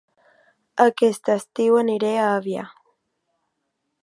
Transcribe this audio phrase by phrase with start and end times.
[0.85, 2.67] Aquest estiu aniré a Avià